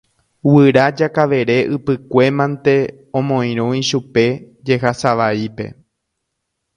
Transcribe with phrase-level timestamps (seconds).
[0.51, 2.75] Guyra Jakavere ypykue mante
[3.17, 4.23] omoirũ ichupe
[4.65, 5.65] jehasavaípe.